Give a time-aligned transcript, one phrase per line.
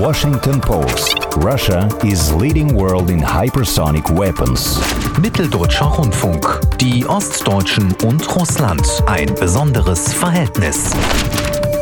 [0.00, 1.26] Washington Post.
[1.36, 4.80] Russia is leading world in hypersonic weapons.
[5.20, 6.60] Mitteldeutscher Rundfunk.
[6.78, 8.86] Die Ostdeutschen und Russland.
[9.06, 10.92] Ein besonderes Verhältnis.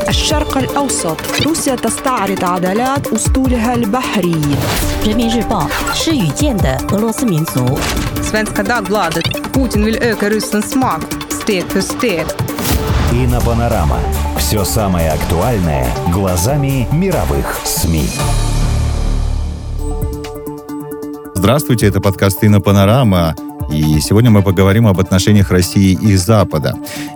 [0.09, 4.41] الشرق الأوسط روسيا تستعرض عضلات أسطولها البحري
[5.05, 7.79] 人民日报是语见的俄罗斯民族。
[8.23, 9.53] Svenska Dagbladet.
[9.53, 12.48] Putin vill öka Rysslands makt steg för steg.
[13.12, 13.98] Инопанорама.
[14.38, 18.08] Все самое актуальное глазами мировых СМИ.
[21.34, 23.34] Здравствуйте, это подкаст «Инопанорама».
[23.72, 26.74] И сегодня мы поговорим об отношениях России и Запада.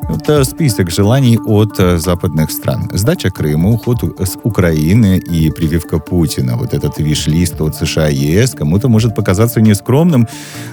[0.08, 2.90] Это список желаний от э, западных стран.
[2.94, 6.56] Сдача Крыма, уход с Украины и прививка Путина.
[6.56, 10.28] Вот этот виш-лист от США и ЕС кому-то может показаться нескромным,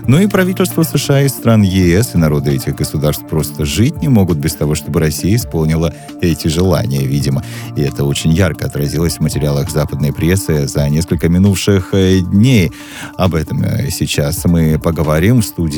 [0.06, 4.37] но и правительство США и стран ЕС и народы этих государств просто жить не могут
[4.37, 7.42] без того, чтобы Россия исполнила эти желания, видимо.
[7.77, 12.70] И это очень ярко отразилось в материалах западной прессы за несколько минувших э, дней.
[13.17, 15.70] Об этом э, сейчас мы поговорим в студии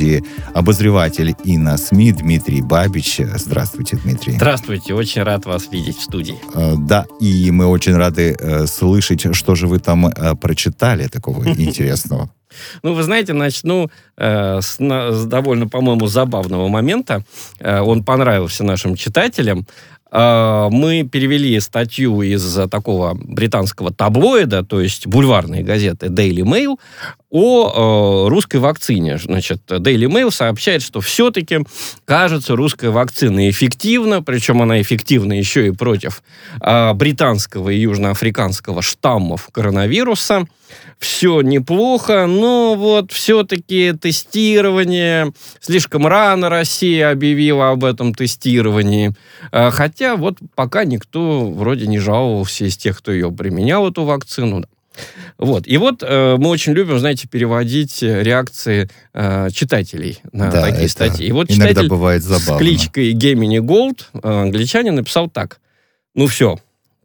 [0.55, 3.21] обозреватель и на СМИ Дмитрий Бабич.
[3.37, 4.35] Здравствуйте, Дмитрий.
[4.37, 6.37] Здравствуйте, очень рад вас видеть в студии.
[6.55, 11.45] Э, Да, и мы очень рады э, слышать, что же вы там э, прочитали такого
[11.59, 12.31] интересного.
[12.83, 17.25] Ну, вы знаете, начну э, с, на- с довольно, по-моему, забавного момента.
[17.61, 19.67] Э, он понравился нашим читателям.
[20.11, 26.77] Э, мы перевели статью из такого британского таблоида, то есть бульварной газеты Daily Mail,
[27.33, 29.17] о э, русской вакцине.
[29.17, 31.61] Значит, Daily Mail сообщает, что все-таки,
[32.05, 36.23] кажется, русская вакцина эффективна, причем она эффективна еще и против
[36.61, 40.47] э, британского и южноафриканского штаммов коронавируса.
[40.99, 49.13] Все неплохо, но вот все-таки тестирование, слишком рано Россия объявила об этом тестировании.
[49.53, 54.65] Э, Хотя вот пока никто вроде не жаловался из тех, кто ее применял, эту вакцину.
[55.39, 55.67] Вот.
[55.67, 61.27] И вот э, мы очень любим, знаете, переводить реакции э, читателей на Да, такие статьи.
[61.27, 65.61] И вот читатель бывает с кличкой Gemini Gold, э, англичанин, написал так.
[66.15, 66.59] Ну все,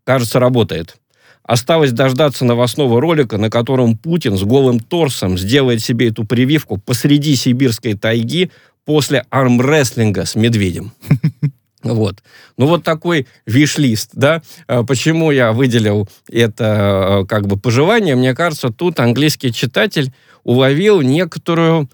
[0.04, 0.98] кажется, работает.
[1.44, 7.36] Осталось дождаться новостного ролика, на котором Путин с голым торсом сделает себе эту прививку посреди
[7.36, 8.52] сибирской тайги
[8.84, 10.92] после армрестлинга с медведем.
[11.94, 12.24] Вот.
[12.58, 14.42] Ну, вот такой виш-лист, да.
[14.68, 18.16] А Почему я выделил это э, как бы пожелание?
[18.16, 21.90] Мне кажется, тут английский читатель уловил некоторую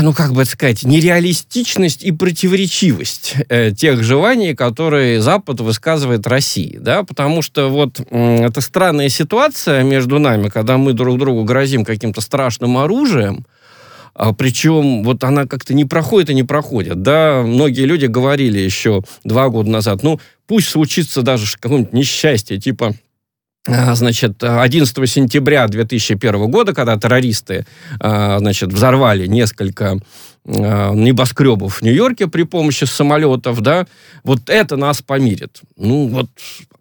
[0.00, 7.02] ну, как бы сказать, нереалистичность и противоречивость э, тех желаний, которые Запад высказывает России, да,
[7.02, 12.22] потому что вот м, это странная ситуация между нами, когда мы друг другу грозим каким-то
[12.22, 13.44] страшным оружием,
[14.18, 17.02] а, причем вот она как-то не проходит и не проходит.
[17.02, 22.94] Да, многие люди говорили еще два года назад, ну, пусть случится даже какое-нибудь несчастье, типа
[23.68, 27.66] а, значит, 11 сентября 2001 года, когда террористы,
[28.00, 29.98] а, значит, взорвали несколько
[30.46, 33.86] а, небоскребов в Нью-Йорке при помощи самолетов, да,
[34.24, 35.60] вот это нас помирит.
[35.76, 36.30] Ну, вот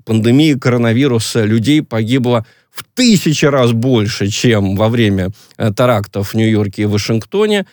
[0.05, 6.83] пандемия коронавируса людей погибло в тысячи раз больше, чем во время э, терактов в Нью-Йорке
[6.83, 7.65] и Вашингтоне,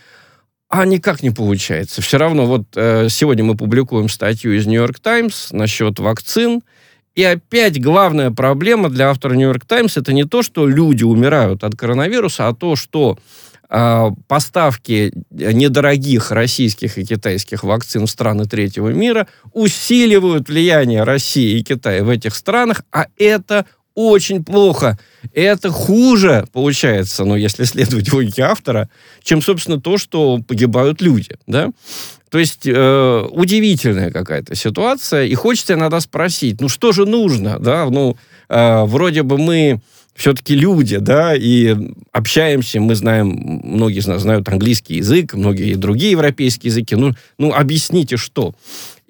[0.68, 2.00] а никак не получается.
[2.00, 6.62] Все равно вот э, сегодня мы публикуем статью из Нью-Йорк Таймс насчет вакцин,
[7.16, 11.74] и опять главная проблема для автора Нью-Йорк Таймс это не то, что люди умирают от
[11.74, 13.18] коронавируса, а то, что
[13.68, 21.64] э, поставки недорогих российских и китайских вакцин в страны третьего мира усиливают влияние России и
[21.64, 24.98] Китая в этих странах, а это очень плохо.
[25.32, 28.88] Это хуже, получается, ну, если следовать логике автора,
[29.22, 31.70] чем, собственно, то, что погибают люди, да?
[32.30, 37.84] То есть э, удивительная какая-то ситуация, и хочется иногда спросить, ну что же нужно, да,
[37.90, 38.16] ну
[38.48, 39.82] э, вроде бы мы
[40.14, 41.76] все-таки люди, да, и
[42.10, 43.28] общаемся, мы знаем,
[43.64, 48.54] многие из нас знают английский язык, многие другие европейские языки, ну, ну объясните, что.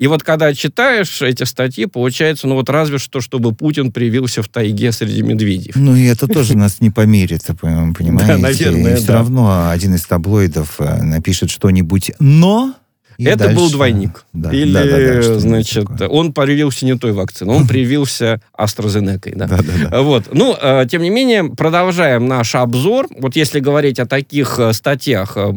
[0.03, 4.49] И вот когда читаешь эти статьи, получается, ну вот разве что, чтобы Путин привился в
[4.49, 5.71] тайге среди медведей.
[5.77, 8.33] Ну и это тоже нас не помирит, пон- понимаете?
[8.33, 12.75] Да, наверное, все равно один из таблоидов э, напишет что-нибудь «но»,
[13.19, 14.25] и это был дальше- двойник.
[14.33, 16.09] Да, Или, да, да, да, значит, такое.
[16.09, 19.33] он привился не той вакциной, он привился AstraZeneca.
[19.35, 19.47] Да.
[19.47, 20.03] Да, да, да.
[20.03, 20.33] Вот.
[20.33, 23.09] Ну, э, тем не менее, продолжаем наш обзор.
[23.19, 25.53] Вот если говорить о таких э, статьях э,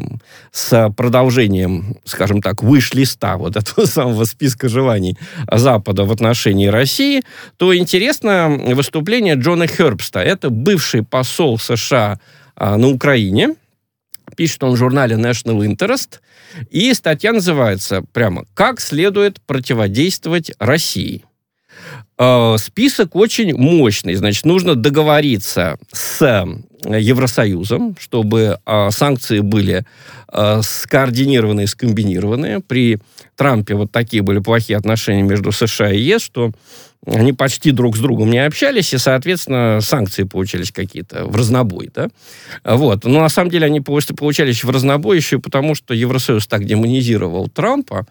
[0.52, 5.16] с продолжением, скажем так, выш-листа вот этого самого списка желаний
[5.50, 7.22] Запада в отношении России,
[7.56, 10.22] то интересно выступление Джона Хербста.
[10.22, 12.18] Это бывший посол США
[12.56, 13.54] а, на Украине.
[14.36, 16.20] Пишет он в журнале National Interest.
[16.70, 21.24] И статья называется прямо «Как следует противодействовать России».
[22.18, 24.14] Э, список очень мощный.
[24.14, 26.46] Значит, нужно договориться с
[26.84, 29.84] Евросоюзом, чтобы э, санкции были
[30.32, 32.60] э, скоординированы и скомбинированы.
[32.60, 32.98] При
[33.36, 36.52] Трампе вот такие были плохие отношения между США и ЕС, что
[37.06, 42.08] они почти друг с другом не общались, и, соответственно, санкции получались какие-то в разнобой, да.
[42.64, 43.04] Вот.
[43.04, 48.06] Но на самом деле они получались в разнобой еще потому, что Евросоюз так демонизировал Трампа,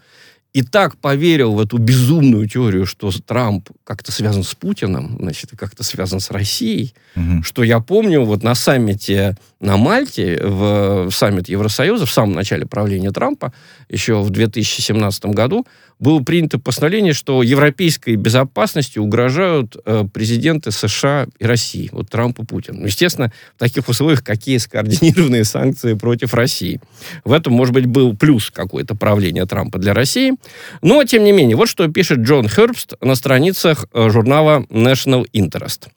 [0.56, 5.82] и так поверил в эту безумную теорию, что Трамп как-то связан с Путиным, значит, как-то
[5.82, 7.42] связан с Россией, угу.
[7.42, 13.10] что я помню вот на саммите на Мальте, в саммит Евросоюза, в самом начале правления
[13.10, 13.52] Трампа,
[13.90, 15.66] еще в 2017 году,
[15.98, 22.44] было принято постановление, что европейской безопасности угрожают э, президенты США и России, вот Трамп и
[22.44, 22.80] Путин.
[22.80, 26.80] Ну, естественно, в таких условиях какие скоординированные санкции против России.
[27.24, 30.34] В этом, может быть, был плюс какое-то правление Трампа для России.
[30.82, 35.88] Но, тем не менее, вот что пишет Джон Хербст на страницах э, журнала National Interest.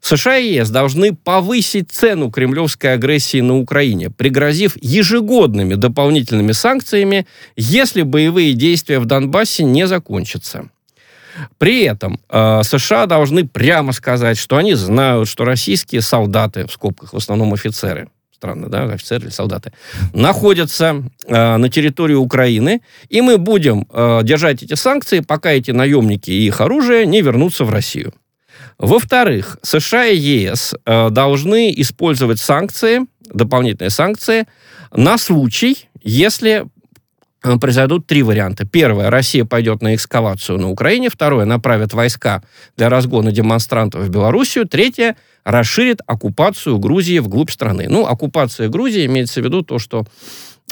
[0.00, 7.26] США и ЕС должны повысить цену кремлевской агрессии на Украине, пригрозив ежегодными дополнительными санкциями,
[7.56, 10.68] если боевые действия в Донбассе не закончатся.
[11.58, 17.12] При этом э, США должны прямо сказать, что они знают, что российские солдаты, в скобках
[17.12, 19.72] в основном офицеры, странно, да, офицеры или солдаты,
[20.12, 26.30] находятся э, на территории Украины, и мы будем э, держать эти санкции, пока эти наемники
[26.30, 28.12] и их оружие не вернутся в Россию.
[28.78, 34.46] Во-вторых, США и ЕС э, должны использовать санкции, дополнительные санкции,
[34.92, 36.66] на случай, если
[37.42, 38.66] э, произойдут три варианта.
[38.66, 41.08] Первое, Россия пойдет на экскавацию на Украине.
[41.08, 42.42] Второе, направит войска
[42.76, 44.68] для разгона демонстрантов в Белоруссию.
[44.68, 45.16] Третье,
[45.46, 47.86] расширит оккупацию Грузии вглубь страны.
[47.88, 50.04] Ну, оккупация Грузии имеется в виду то, что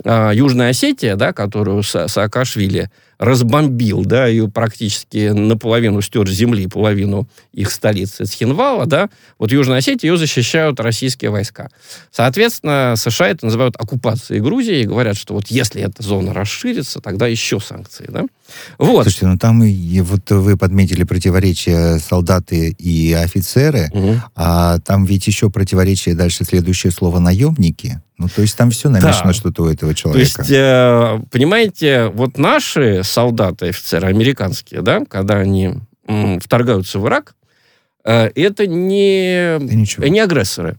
[0.02, 2.90] э, Южная Осетия, да, которую Са Саакашвили
[3.24, 10.10] разбомбил, да, ее практически наполовину стер земли, половину их столицы Цхинвала, да, вот Южная Осетия,
[10.10, 11.70] ее защищают российские войска.
[12.10, 17.26] Соответственно, США это называют оккупацией Грузии и говорят, что вот если эта зона расширится, тогда
[17.26, 18.24] еще санкции, да.
[18.78, 19.04] Вот.
[19.04, 24.16] Слушайте, ну там и, вот вы подметили противоречия солдаты и офицеры, угу.
[24.34, 28.00] а там ведь еще противоречие дальше следующее слово наемники.
[28.16, 29.32] Ну, то есть там все намешано да.
[29.32, 30.36] что-то у этого человека.
[30.36, 35.74] То есть, э, понимаете, вот наши солдаты, офицеры американские, да, когда они
[36.40, 37.34] вторгаются в Ирак,
[38.04, 39.58] э, это не,
[40.10, 40.76] не агрессоры.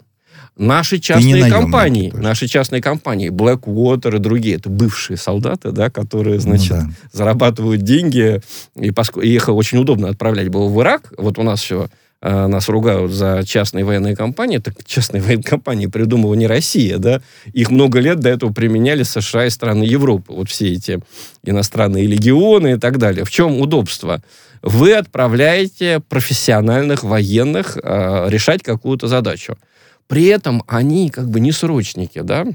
[0.57, 2.23] Наши частные компании, тоже.
[2.23, 6.89] наши частные компании, Blackwater и другие, это бывшие солдаты, да, которые, значит, ну, да.
[7.11, 8.41] зарабатывают деньги,
[8.75, 9.17] и, поск...
[9.17, 11.11] и их очень удобно отправлять было в Ирак.
[11.17, 11.89] Вот у нас все
[12.21, 17.21] э, нас ругают за частные военные компании, так частные военные компании придумала не Россия, да,
[17.53, 21.00] их много лет до этого применяли США и страны Европы, вот все эти
[21.44, 23.25] иностранные легионы и так далее.
[23.25, 24.21] В чем удобство?
[24.62, 29.57] Вы отправляете профессиональных военных э, решать какую-то задачу.
[30.07, 32.45] При этом они как бы не срочники, да.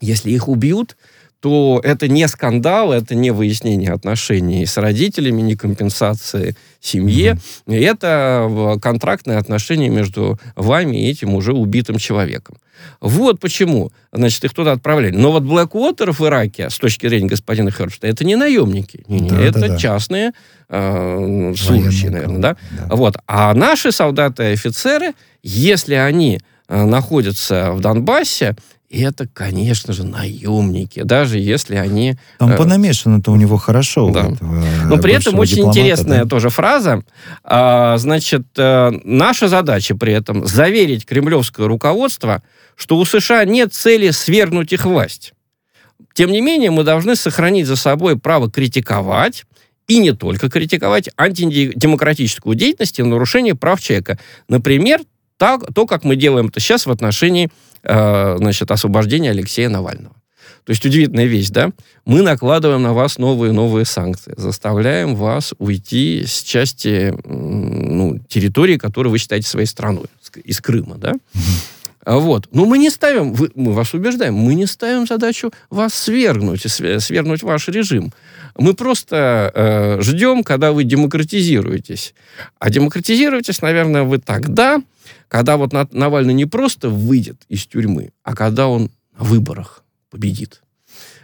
[0.00, 0.96] Если их убьют,
[1.40, 7.38] то это не скандал, это не выяснение отношений с родителями, не компенсации семье.
[7.66, 7.84] Mm-hmm.
[7.84, 12.56] Это контрактные отношения между вами и этим уже убитым человеком.
[13.00, 15.14] Вот почему, значит, их туда отправляли.
[15.14, 19.04] Но вот Blackwater в Ираке, с точки зрения господина Хербста, это не наемники.
[19.06, 20.32] Не, не, да, это да, частные
[20.68, 22.56] э, служащие, наверное, да?
[22.70, 22.94] да?
[22.94, 23.16] Вот.
[23.26, 28.54] А наши солдаты и офицеры, если они Э, находятся в Донбассе,
[28.90, 32.16] это, конечно же, наемники, даже если они...
[32.38, 34.10] Там э, понамешано-то у него хорошо.
[34.10, 34.30] Да.
[34.30, 36.28] Этого, Но при этом очень интересная да?
[36.28, 37.02] тоже фраза.
[37.44, 42.42] А, значит, а, наша задача при этом заверить кремлевское руководство,
[42.74, 45.34] что у США нет цели свергнуть их власть.
[46.14, 49.44] Тем не менее, мы должны сохранить за собой право критиковать,
[49.86, 54.18] и не только критиковать антидемократическую деятельность и нарушение прав человека.
[54.48, 55.00] Например,
[55.36, 57.50] так, то, как мы делаем это сейчас в отношении
[57.82, 60.14] э, значит, освобождения Алексея Навального.
[60.64, 61.70] То есть удивительная вещь, да?
[62.04, 69.10] Мы накладываем на вас новые новые санкции, заставляем вас уйти с части ну, территории, которую
[69.10, 70.06] вы считаете своей страной,
[70.44, 71.14] из Крыма, да?
[72.04, 72.20] Mm-hmm.
[72.20, 72.48] Вот.
[72.52, 77.42] Но мы не ставим, вы, мы вас убеждаем, мы не ставим задачу вас свергнуть, свергнуть
[77.42, 78.12] ваш режим.
[78.56, 82.14] Мы просто э, ждем, когда вы демократизируетесь.
[82.58, 84.82] А демократизируетесь, наверное, вы тогда,
[85.28, 90.62] когда вот Навальный не просто выйдет из тюрьмы, а когда он на выборах победит.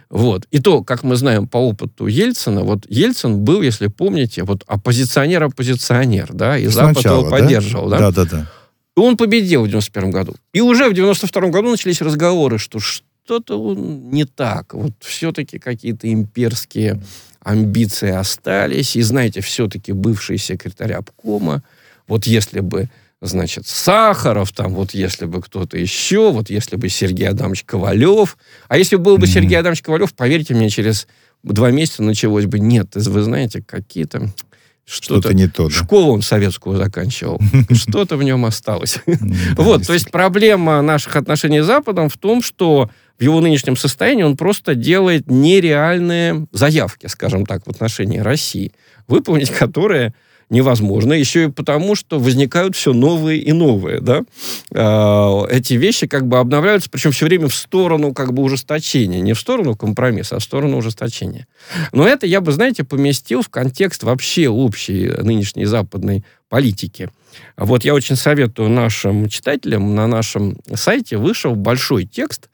[0.09, 0.45] Вот.
[0.51, 6.31] И то, как мы знаем по опыту Ельцина, вот Ельцин был, если помните, вот оппозиционер-оппозиционер,
[6.31, 7.97] да, и Сначала, Запад его поддерживал, да?
[7.99, 8.51] Да, да, да.
[8.97, 10.35] И он победил в 91 году.
[10.53, 14.73] И уже в 92 году начались разговоры, что что-то не так.
[14.73, 17.03] Вот все-таки какие-то имперские
[17.41, 21.61] амбиции остались, и, знаете, все-таки бывший секретарь обкома,
[22.07, 22.89] вот если бы
[23.21, 28.37] значит, Сахаров, там, вот если бы кто-то еще, вот если бы Сергей Адамович Ковалев.
[28.67, 29.31] А если бы был бы mm-hmm.
[29.31, 31.07] Сергей Адамович Ковалев, поверьте мне, через
[31.43, 34.31] два месяца началось бы, нет, вы знаете, какие-то...
[34.89, 35.65] Что-то, что-то не то.
[35.65, 35.69] Да?
[35.69, 37.41] Школу он советскую заканчивал.
[37.73, 38.99] Что-то в нем осталось.
[39.57, 42.89] Вот, то есть проблема наших отношений с Западом в том, что
[43.19, 48.71] в его нынешнем состоянии он просто делает нереальные заявки, скажем так, в отношении России,
[49.07, 50.13] выполнить которые
[50.49, 54.23] невозможно, еще и потому, что возникают все новые и новые, да,
[54.73, 59.33] а, эти вещи как бы обновляются, причем все время в сторону как бы ужесточения, не
[59.33, 61.47] в сторону компромисса, а в сторону ужесточения.
[61.91, 67.09] Но это я бы, знаете, поместил в контекст вообще общей нынешней западной политики.
[67.57, 72.49] Вот я очень советую нашим читателям, на нашем сайте вышел большой текст,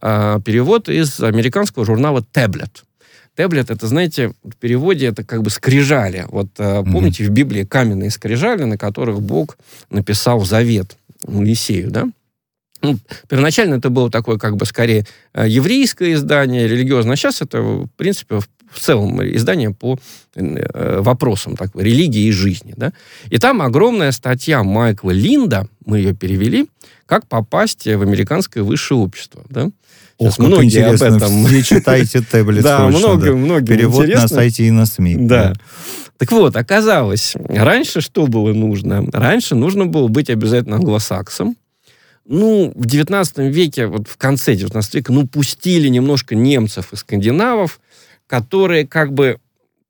[0.00, 2.84] а, перевод из американского журнала «Таблет».
[3.36, 6.26] Теблет, это, знаете, в переводе это как бы скрижали.
[6.28, 6.92] Вот mm-hmm.
[6.92, 9.56] помните, в Библии каменные скрижали, на которых Бог
[9.90, 10.96] написал завет
[11.26, 12.08] Моисею, да?
[12.82, 17.12] Ну, первоначально это было такое, как бы, скорее, э, еврейское издание, религиозное.
[17.12, 19.98] А сейчас это, в принципе, в целом издание по
[20.34, 22.72] э, вопросам так, религии и жизни.
[22.76, 22.92] Да?
[23.28, 26.68] И там огромная статья Майкла Линда, мы ее перевели,
[27.10, 29.44] как попасть в американское высшее общество.
[29.50, 29.68] Да?
[30.16, 31.08] Ох, как многие интересно.
[31.08, 31.44] об этом.
[31.44, 32.62] Все читайте таблет.
[32.62, 35.16] Да, много, много Перевод на сайте и на СМИ.
[35.18, 35.54] Да.
[36.18, 39.04] Так вот, оказалось, раньше что было нужно?
[39.12, 41.56] Раньше нужно было быть обязательно англосаксом.
[42.26, 47.80] Ну, в 19 веке, вот в конце 19 века, ну, пустили немножко немцев и скандинавов,
[48.28, 49.40] которые как бы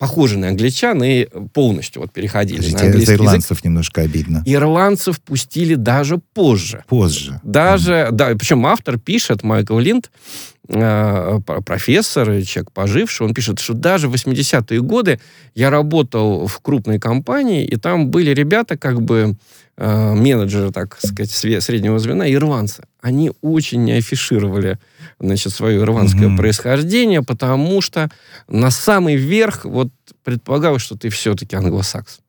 [0.01, 3.65] похожи на англичан и полностью вот переходили Подождите, на английский за ирландцев язык.
[3.65, 4.43] немножко обидно.
[4.47, 6.85] Ирландцев пустили даже позже.
[6.89, 7.39] Позже.
[7.43, 8.11] Даже, mm.
[8.13, 10.11] да, причем автор пишет, Майкл Линд,
[11.67, 15.21] профессор, человек поживший, он пишет, что даже в 80-е годы
[15.55, 19.37] я работал в крупной компании, и там были ребята, как бы,
[19.77, 22.85] э, менеджеры, так сказать, среднего звена, ирландцы.
[23.01, 24.79] Они очень не афишировали
[25.19, 26.37] значит, свое ирландское mm-hmm.
[26.37, 28.09] происхождение, потому что
[28.47, 29.89] на самый верх вот
[30.23, 32.21] предполагалось, что ты все-таки англосакс.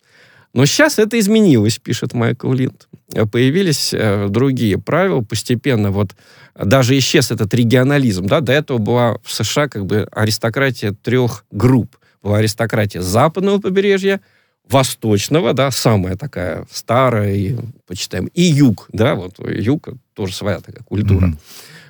[0.54, 2.88] Но сейчас это изменилось, пишет Майкл Линд.
[3.32, 6.12] Появились э, другие правила, постепенно вот
[6.56, 8.26] даже исчез этот регионализм.
[8.26, 8.42] Да?
[8.42, 11.98] До этого была в США как бы аристократия трех групп.
[12.22, 14.22] Была аристократия западного побережья,
[14.70, 17.56] восточного, да, самая такая старая, и,
[17.88, 21.28] почитаем, и юг, да, вот юг тоже своя такая культура.
[21.28, 21.38] Mm-hmm.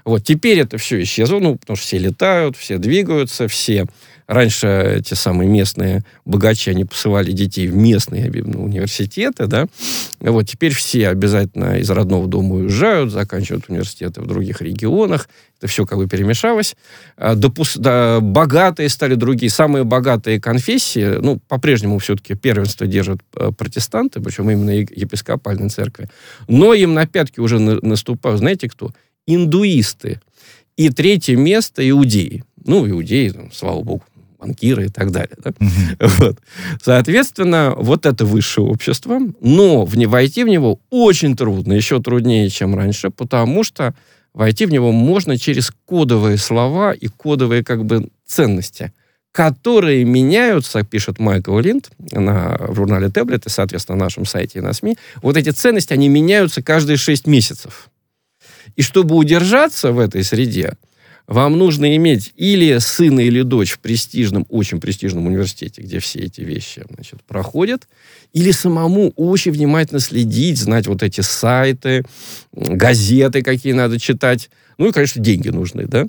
[0.05, 3.85] Вот теперь это все исчезло, ну, потому что все летают, все двигаются, все
[4.31, 9.65] Раньше эти самые местные богачи, они посылали детей в местные ну, университеты, да.
[10.21, 15.27] Вот теперь все обязательно из родного дома уезжают, заканчивают университеты в других регионах.
[15.57, 16.77] Это все как бы перемешалось.
[17.17, 17.75] А, допус...
[17.75, 19.49] Да, богатые стали другие.
[19.49, 26.09] Самые богатые конфессии, ну, по-прежнему все-таки первенство держат э, протестанты, причем именно епископальной церкви.
[26.47, 28.91] Но им на пятки уже наступают, знаете кто?
[29.27, 30.21] Индуисты.
[30.77, 32.45] И третье место иудеи.
[32.63, 34.03] Ну, иудеи, там, слава богу,
[34.41, 35.37] банкиры и так далее.
[35.37, 35.51] Да?
[35.51, 36.11] Mm-hmm.
[36.19, 36.39] Вот.
[36.81, 42.49] Соответственно, вот это высшее общество, но в не, войти в него очень трудно, еще труднее,
[42.49, 43.93] чем раньше, потому что
[44.33, 48.91] войти в него можно через кодовые слова и кодовые как бы ценности,
[49.31, 54.61] которые меняются, пишет Майкл Линд на, в журнале Таблет и, соответственно, на нашем сайте и
[54.61, 54.97] на СМИ.
[55.21, 57.89] Вот эти ценности, они меняются каждые шесть месяцев.
[58.75, 60.75] И чтобы удержаться в этой среде,
[61.31, 66.41] вам нужно иметь или сына, или дочь в престижном, очень престижном университете, где все эти
[66.41, 67.87] вещи значит, проходят,
[68.33, 72.03] или самому очень внимательно следить, знать вот эти сайты,
[72.51, 74.49] газеты, какие надо читать.
[74.77, 76.05] Ну и, конечно, деньги нужны, да?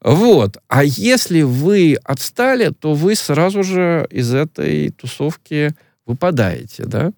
[0.00, 0.56] Вот.
[0.68, 5.74] А если вы отстали, то вы сразу же из этой тусовки
[6.06, 7.12] выпадаете, да?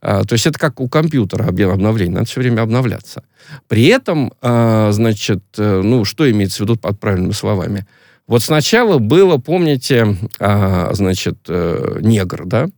[0.00, 3.22] А, то есть это как у компьютера обновление, надо все время обновляться.
[3.68, 7.86] При этом, а, значит, э, ну, что имеется в виду под правильными словами?
[8.26, 12.68] Вот сначала было, помните, а, значит, э, негр, да?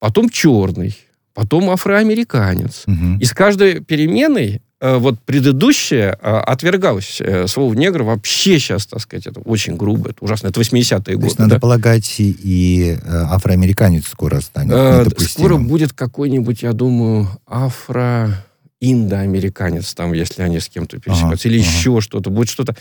[0.00, 0.96] Потом черный,
[1.34, 2.84] потом афроамериканец.
[2.86, 3.18] Угу.
[3.20, 4.62] И с каждой переменой
[4.98, 7.20] вот предыдущее отвергалось.
[7.46, 10.48] Слово негр вообще сейчас, так сказать, это очень грубо, это ужасно.
[10.48, 11.18] Это 80-е годы.
[11.18, 11.60] То есть, надо да?
[11.60, 18.44] полагать, и афроамериканец скоро станет э, Скоро будет какой-нибудь, я думаю, афро
[18.80, 21.70] индоамериканец, там, если они с кем-то пересекаются, ага, или ага.
[21.70, 22.76] еще что-то, будет что-то.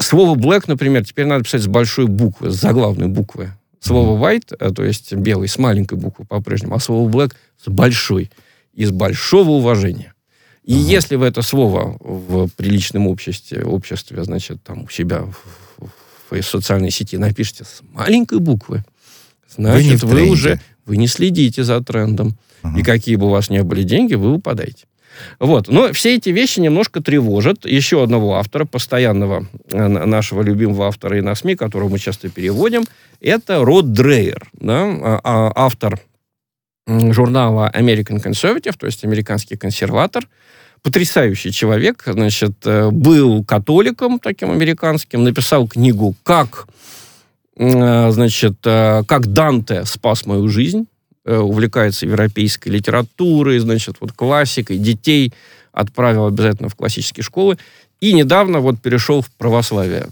[0.00, 3.52] Слово black, например, теперь надо писать с большой буквы, с заглавной буквы.
[3.80, 7.32] Слово white, э, то есть белый, с маленькой буквы по-прежнему, а слово black
[7.62, 8.30] с большой,
[8.72, 10.14] из большого уважения.
[10.64, 10.82] И ага.
[10.82, 15.88] если вы это слово в приличном обществе, обществе значит, там у себя в,
[16.30, 18.84] в, в социальной сети напишите с маленькой буквы,
[19.48, 20.30] значит, вы, тренде.
[20.30, 22.36] уже вы не следите за трендом.
[22.62, 22.78] Ага.
[22.78, 24.84] И какие бы у вас ни были деньги, вы упадаете.
[25.38, 25.68] Вот.
[25.68, 31.20] Но все эти вещи немножко тревожат еще одного автора, постоянного э, нашего любимого автора и
[31.20, 32.84] на СМИ, которого мы часто переводим,
[33.20, 36.00] это Род Дрейер, да, а- а- автор
[36.86, 40.26] журнала American Conservative, то есть американский консерватор,
[40.82, 46.66] потрясающий человек, значит, э, был католиком таким американским, написал книгу «Как,
[47.56, 50.86] э, значит, э, как Данте спас мою жизнь»,
[51.24, 55.32] увлекается европейской литературой, значит, вот классикой, детей
[55.70, 57.58] отправил обязательно в классические школы,
[58.00, 60.08] и недавно вот перешел в православие,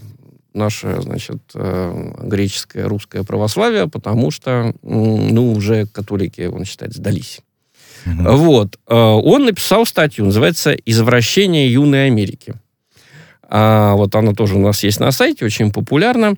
[0.53, 7.41] наше, значит, э, греческое, русское православие, потому что, ну, уже католики, он считает, сдались.
[8.05, 8.35] Мгм.
[8.35, 8.79] Вот.
[8.87, 12.55] э, Он написал статью, называется «Извращение юной Америки».
[13.53, 16.35] А, вот она тоже у нас есть на сайте, очень популярна,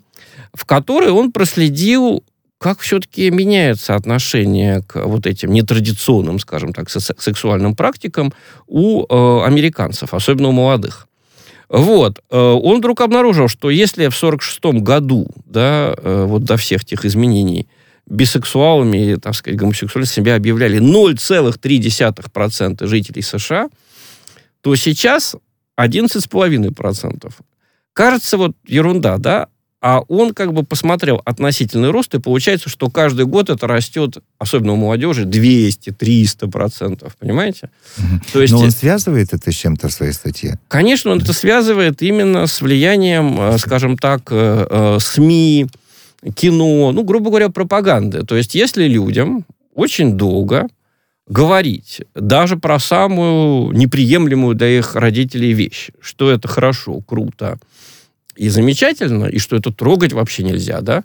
[0.53, 2.23] в которой он проследил,
[2.57, 8.33] как все-таки меняются отношения к вот этим нетрадиционным, скажем так, сексу- сексуальным практикам
[8.67, 11.07] у э, американцев, особенно у молодых.
[11.73, 12.23] Вот.
[12.29, 17.03] э, Он вдруг обнаружил, что если в 1946 году, да, э, вот до всех тех
[17.03, 17.67] изменений,
[18.05, 23.69] бисексуалами, так сказать, гомосексуалами себя объявляли 0,3% жителей США,
[24.61, 25.35] то сейчас
[25.75, 27.31] 11,5%.
[27.93, 29.47] Кажется, вот ерунда, да?
[29.83, 34.71] А он как бы посмотрел относительный рост, и получается, что каждый год это растет, особенно
[34.71, 37.69] у молодежи, 200-300%, понимаете?
[37.97, 38.21] Мгм.
[38.31, 40.57] То есть, Но он связывает это с чем-то в своей статье?
[40.69, 45.67] конечно, он это связывает именно с влиянием, э, скажем так, э, э, СМИ,
[46.33, 48.23] кино, ну, грубо говоря, пропаганды.
[48.23, 49.43] То есть, если людям
[49.75, 50.69] очень долго
[51.27, 57.59] говорить даже про самую неприемлемую для их родителей вещь, что это хорошо, круто
[58.35, 61.03] и замечательно, и что это трогать вообще нельзя, да,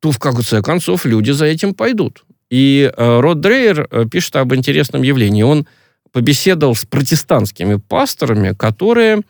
[0.00, 2.24] то в конце концов люди за этим пойдут.
[2.50, 5.42] И э, Род Дрейер э, пишет об интересном явлении.
[5.42, 5.66] Он
[6.12, 9.22] побеседовал с протестантскими пасторами, которые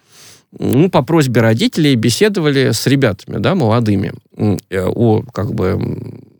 [0.58, 5.78] ну, по просьбе родителей беседовали с ребятами, да, молодыми, э, о, как бы,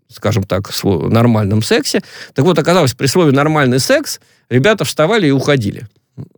[0.09, 2.03] скажем так, нормальном сексе.
[2.35, 5.87] Так вот, оказалось, при слове «нормальный секс» ребята вставали и уходили.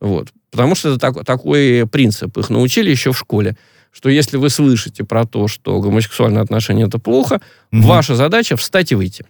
[0.00, 0.29] Вот.
[0.50, 2.37] Потому что это так- такой принцип.
[2.38, 3.57] Их научили еще в школе,
[3.96, 7.82] что если вы слышите про то, что гомосексуальные отношения– это плохо, Мгм.
[7.87, 9.24] ваша задача– встать и выйти.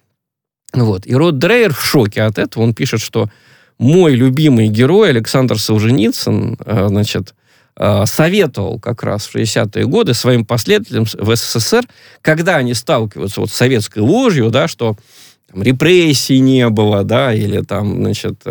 [0.73, 1.07] Вот.
[1.07, 2.65] И Род Дрейер в шоке от этого.
[2.65, 3.31] Он пишет, что
[3.79, 7.35] мой любимый герой Александр Солженицын, э, значит,
[7.77, 11.85] э, советовал как раз в 60-е годы своим последователям в СССР,
[12.21, 14.97] когда они сталкиваются вот с советской ложью, да, что
[15.53, 18.43] там, репрессий не было, да, или там, значит,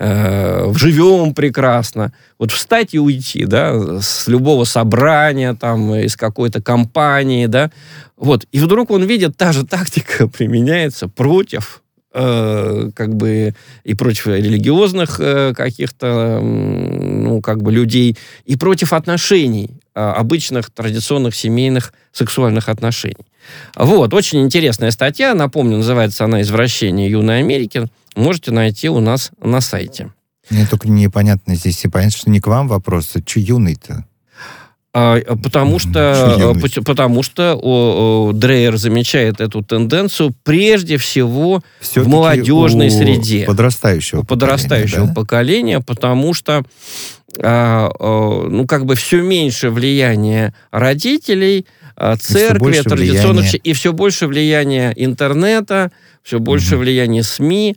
[0.00, 2.12] э, живем прекрасно.
[2.38, 7.70] Вот встать и уйти, да, с любого собрания, там, из какой-то компании, да.
[8.16, 8.46] Вот.
[8.50, 11.82] И вдруг он видит, та же тактика применяется против
[12.14, 19.70] э, как бы и против религиозных э, каких-то, ну, как бы людей, и против отношений,
[19.94, 23.26] э, обычных традиционных семейных сексуальных отношений.
[23.76, 27.86] Вот, очень интересная статья, напомню, называется она «Извращение юной Америки»,
[28.16, 30.12] можете найти у нас на сайте.
[30.50, 34.04] Мне только непонятно здесь, и понятно, что не к вам вопрос, а че юный-то?
[34.92, 36.76] А, потому Мгм, что, юность.
[36.78, 43.44] пот- потому что о, о, Дрейер замечает эту тенденцию прежде всего Всё-таки молодежной у среде.
[43.46, 45.14] Подрастающего у подрастающего поколения, да?
[45.14, 46.64] поколения, потому что
[47.40, 53.72] а, а, ну как бы все меньше влияния родителей, а, церкви, больше традиционных щ- и
[53.72, 55.92] все больше влияния интернета,
[56.24, 56.80] все больше Мгм.
[56.80, 57.76] влияния СМИ,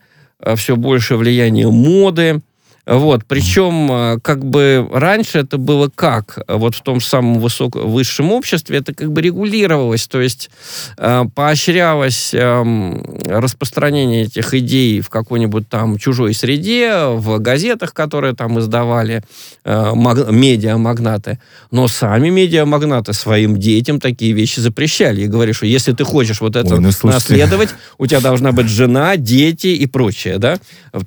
[0.56, 2.42] все больше влияния моды.
[2.86, 6.40] Вот, причем, а, как бы раньше это было как?
[6.50, 10.50] Вот в том самом высоком, высшем обществе это как бы регулировалось, то есть
[10.98, 18.60] э, поощрялось эм, распространение этих идей в какой-нибудь там чужой среде, в газетах, которые там
[18.60, 19.24] издавали
[19.64, 21.40] э, маг- медиамагнаты.
[21.72, 25.22] Но сами медиамагнаты своим детям такие вещи запрещали.
[25.22, 27.32] И говорили, что если ты хочешь вот это Ой, ну, слушайте.
[27.32, 30.58] наследовать, у тебя должна быть жена, дети и прочее, да?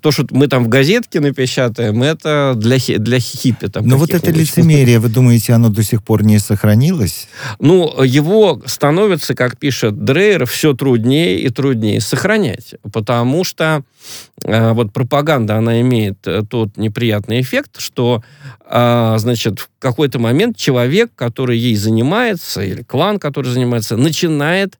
[0.00, 1.20] То, что мы там в газетке
[1.68, 3.68] напечатаем, это для, хи- для хиппи.
[3.68, 7.28] Там, Но вот это лицемерие, вы думаете, оно до сих пор не сохранилось?
[7.58, 13.82] Ну, его становится, как пишет Дрейер, все труднее и труднее сохранять, потому что
[14.44, 18.22] э, вот пропаганда, она имеет э, тот неприятный эффект, что,
[18.68, 24.78] э, значит, в какой-то момент человек, который ей занимается, или клан, который занимается, начинает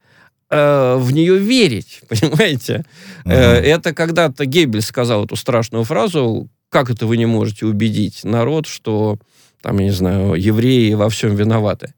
[0.51, 2.85] э, в нее верить, понимаете?
[3.25, 3.67] Э, Ага.
[3.67, 9.19] Это когда-то Геббель сказал эту страшную фразу, как это вы не можете убедить народ, что,
[9.63, 11.95] там, я не знаю, евреи во всем виноваты?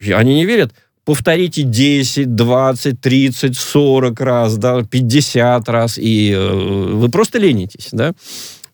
[0.00, 0.72] Они не верят,
[1.04, 8.14] повторите 10, 20, 30, 40 раз, да, 50 раз, и э, вы просто ленитесь, да.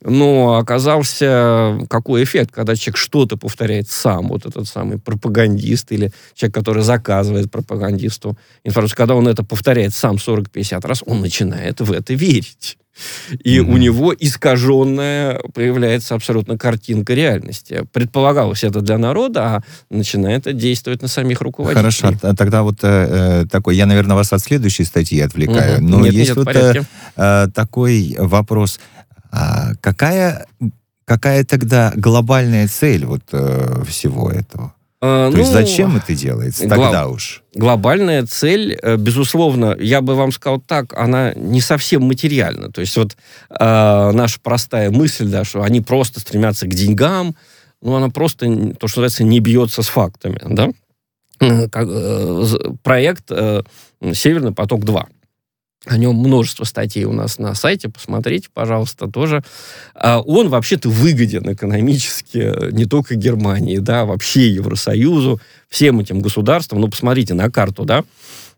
[0.02, 6.54] Но оказался какой эффект, когда человек что-то повторяет сам, вот этот самый пропагандист или человек,
[6.54, 12.14] который заказывает пропагандисту информацию, когда он это повторяет сам 40-50 раз, он начинает в это
[12.14, 12.78] верить.
[13.44, 13.72] И mm-hmm.
[13.72, 17.84] у него искаженная появляется абсолютно картинка реальности.
[17.92, 21.80] Предполагалось это для народа, а начинает это действовать на самих руководителей.
[21.80, 25.88] Хорошо, а тогда вот э, такой, я, наверное, вас от следующей статьи отвлекаю, mm-hmm.
[25.88, 26.82] но нет, есть нет, вот э,
[27.16, 28.80] э, такой вопрос.
[29.30, 30.46] А какая,
[31.04, 34.74] какая тогда глобальная цель вот э, всего этого?
[35.02, 37.42] А, То ну, есть зачем это делается тогда уж?
[37.54, 42.70] Глобальная цель, э, безусловно, я бы вам сказал так, она не совсем материальна.
[42.70, 43.16] То есть вот
[43.48, 47.34] э, наша простая мысль, да, что они просто стремятся к деньгам,
[47.80, 50.70] ну, она просто, то, что называется, не бьется с фактами, да?
[51.38, 52.44] Как, э,
[52.82, 53.62] проект э,
[54.12, 55.06] «Северный поток-2».
[55.86, 59.42] О нем множество статей у нас на сайте, посмотрите, пожалуйста, тоже.
[59.94, 65.40] А он вообще-то выгоден экономически не только Германии, да, вообще Евросоюзу,
[65.70, 66.82] всем этим государствам.
[66.82, 68.04] Ну, посмотрите на карту, да,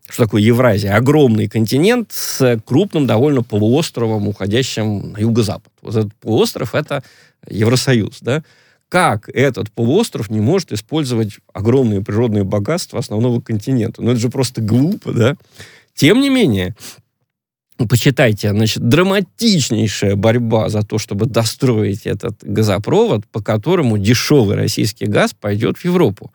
[0.09, 0.97] что такое Евразия?
[0.97, 5.71] Огромный континент с крупным довольно полуостровом, уходящим на юго-запад.
[5.81, 7.03] Вот этот полуостров— это
[7.49, 8.43] Евросоюз, да.
[8.89, 14.01] Как этот полуостров не может использовать огромные природные богатства основного континента?
[14.03, 15.37] Ну, это же просто глупо, да.
[15.95, 16.75] Тем не менее,
[17.89, 25.33] почитайте, значит, драматичнейшая борьба за то, чтобы достроить этот газопровод, по которому дешевый российский газ
[25.33, 26.31] пойдет в Европу.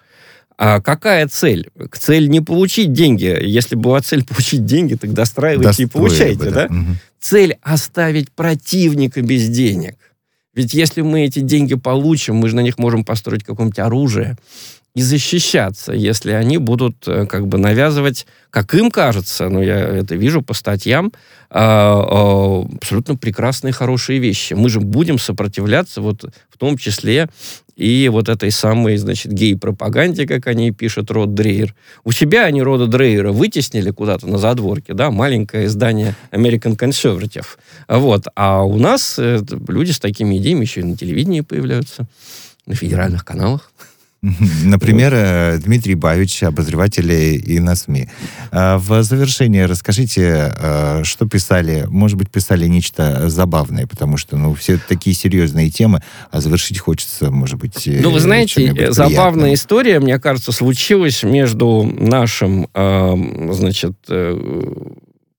[0.57, 1.71] А какая цель?
[1.93, 3.37] Цель не получить деньги.
[3.43, 6.69] Если была цель получить деньги, так достраивайте и получайте, бы, да?
[6.69, 6.75] да?
[6.75, 6.87] Угу.
[7.21, 9.97] Цель оставить противника без денег.
[10.59, 14.37] Ведь если мы эти деньги получим, мы же на них можем построить какое-нибудь оружие,
[14.97, 20.17] и защищаться, если они будут э, как бы навязывать, как им кажется, ну, я это
[20.17, 21.13] вижу по статьям,
[21.49, 24.55] а, а, абсолютно прекрасные, хорошие вещи.
[24.55, 27.29] Мы же будем сопротивляться вот в том числе
[27.79, 31.77] и вот этой самой, значит, гей-пропаганде, как они пишут, Род Дрейер.
[32.03, 37.47] У себя они Рода Дрейера вытеснили куда-то на задворке, да, маленькое издание American Conservative.
[37.87, 38.27] Вот.
[38.35, 42.09] А у нас э, люди с такими идеями еще и на телевидении появляются,
[42.67, 43.71] на федеральных каналах.
[44.21, 48.09] Например, э, Дмитрий Бавич, обозреватель и на СМИ.
[48.51, 54.55] А, в завершение расскажите, э, что писали, может быть, писали нечто забавное, потому что, ну,
[54.55, 56.03] все такие серьезные темы,
[56.33, 61.85] а завершить хочется, может быть, э, Ну, вы знаете, забавная история, мне кажется, случилась между
[61.85, 63.95] нашим, значит,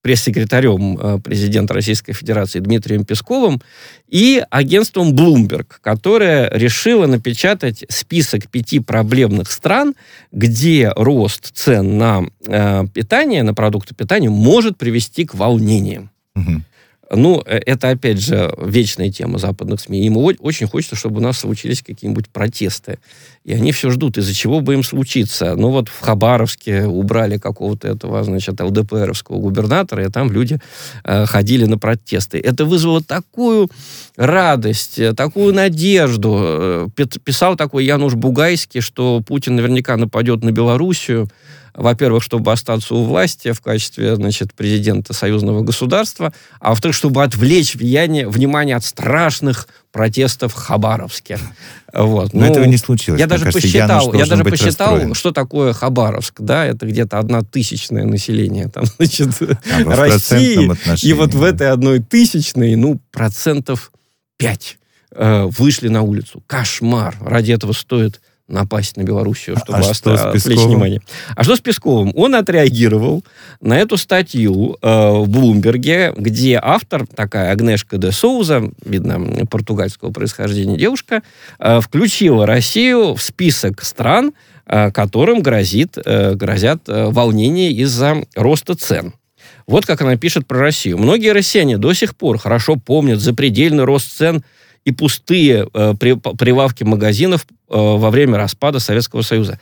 [0.02, 3.62] пресс-секретарем э, президента Российской Федерации Дмитрием Песковым
[4.08, 9.96] и агентством Bloomberg, которое решило напечатать список пяти проблемных стран,
[10.32, 16.10] где рост цен на э, питание, на продукты питания может привести к волнениям.
[16.36, 16.62] Угу.
[17.12, 20.04] Ну, э, это, опять же, вечная тема западных СМИ.
[20.04, 23.00] Ему очень хочется, чтобы у нас случились какие-нибудь протесты.
[23.44, 25.56] И они все ждут, из-за чего бы им случиться.
[25.56, 30.60] Ну, вот в Хабаровске убрали какого-то этого, значит, ЛДПРовского губернатора, и там люди
[31.04, 32.38] э, ходили на протесты.
[32.38, 33.70] Это вызвало такую
[34.16, 36.38] радость, э, такую надежду.
[36.40, 36.88] Э,
[37.24, 41.28] писал такой Януш Бугайский, что Путин наверняка нападет на Белоруссию,
[41.74, 47.76] во-первых, чтобы остаться у власти в качестве, значит, президента союзного государства, а во-вторых, чтобы отвлечь
[47.76, 51.40] влияние, внимание от страшных протестов в Хабаровске.
[51.94, 52.34] Вот.
[52.34, 53.20] Но ну, этого не случилось.
[53.20, 55.14] Я даже кажется, посчитал, я даже посчитал, расстроен.
[55.16, 56.42] что такое Хабаровск.
[56.42, 60.72] Да, это где-то одна тысячное население там, значит, а, России.
[61.04, 63.92] И вот в этой одной тысячной, ну, процентов
[64.38, 64.78] 5
[65.12, 66.44] э, вышли на улицу.
[66.48, 67.16] Кошмар.
[67.20, 71.02] Ради этого стоит напасть на Белоруссию, а чтобы а что отвлечь внимание.
[71.36, 72.12] А что с Песковым?
[72.16, 73.24] Он отреагировал
[73.62, 80.78] на эту статью э, в Блумберге, где автор, такая Агнешка де Соуза, видно, португальского происхождения
[80.78, 81.22] девушка,
[81.60, 84.34] э, включила Россию в список стран,
[84.66, 89.14] э, которым грозит, э, грозят э, волнения из-за роста цен.
[89.68, 90.98] Вот как она пишет про Россию.
[90.98, 94.44] Многие россияне до сих пор хорошо помнят запредельный рост цен–
[94.86, 99.60] и пустые э, прилавки магазинов э, во время распада Советского Союза.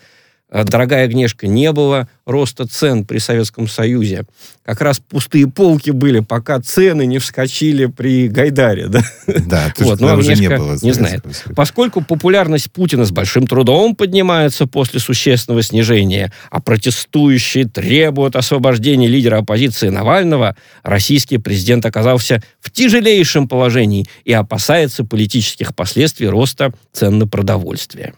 [0.49, 4.23] Э, дорогая Агнешка, не было роста цен при Советском Союзе.
[4.63, 8.87] Как раз пустые полки были, пока цены не вскочили при Гайдаре.
[8.87, 10.77] Да, да вот, но уже не было.
[10.81, 11.23] Не знает.
[11.55, 19.39] Поскольку популярность Путина с большим трудом поднимается после существенного снижения, а протестующие требуют освобождения лидера
[19.39, 27.27] оппозиции Навального, российский президент оказался в тяжелейшем положении и опасается политических последствий роста цен на
[27.27, 28.13] продовольствие.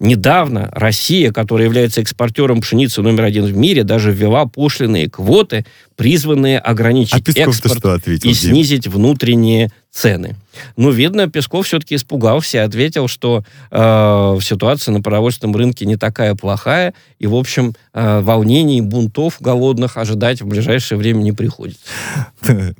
[0.00, 6.58] Недавно Россия, которая является экспортером пшеницы номер один в мире, даже ввела пошлиные квоты, призванные
[6.58, 10.36] ограничить А экспорт что ответил, и снизить внутренние цены.
[10.76, 16.34] Ну, видно, Песков все-таки испугался и ответил, что э, ситуация на продовольственном рынке не такая
[16.34, 21.82] плохая, и, в общем, э, волнений, бунтов голодных ожидать в ближайшее время не приходится.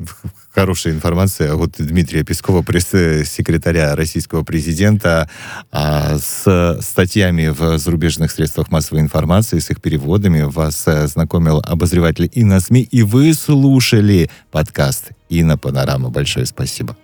[0.53, 5.29] Хорошая информация от Дмитрия Пескова, пресс-секретаря российского президента,
[5.71, 10.43] а, с статьями в зарубежных средствах массовой информации, с их переводами.
[10.43, 16.11] Вас э, знакомил обозреватель Инна СМИ, и вы слушали подкаст Инна Панорама.
[16.11, 16.97] Большое спасибо.